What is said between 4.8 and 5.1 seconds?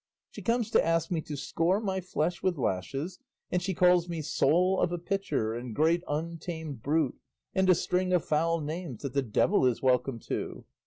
a